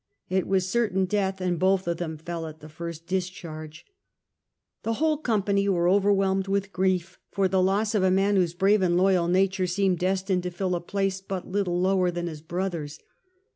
It 0.29 0.47
was 0.47 0.67
certain 0.67 1.05
death, 1.05 1.39
and 1.39 1.59
both 1.59 1.87
of 1.87 1.97
them 1.97 2.17
fell 2.17 2.47
at 2.47 2.59
the 2.59 2.69
first 2.69 3.05
discharge. 3.05 3.85
The 4.81 4.93
whole' 4.93 5.19
company 5.19 5.69
were 5.69 5.87
overwhelmed 5.87 6.47
with 6.47 6.73
grief 6.73 7.19
for 7.29 7.47
the 7.47 7.61
loss 7.61 7.93
of 7.93 8.01
a 8.01 8.09
man 8.09 8.35
whose 8.35 8.55
brave 8.55 8.81
and 8.81 8.97
loyal 8.97 9.27
nature 9.27 9.67
seemed 9.67 9.99
destined 9.99 10.41
to 10.41 10.49
fill 10.49 10.73
a 10.73 10.81
place 10.81 11.21
but 11.21 11.45
little 11.47 11.79
lower 11.79 12.09
than 12.09 12.25
his 12.25 12.41
brother's. 12.41 12.97